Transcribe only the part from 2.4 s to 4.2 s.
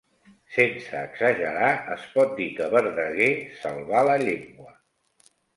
dir que Verdaguer salvà la